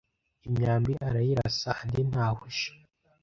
[0.47, 2.69] imyambi arayirasa andi ntahusha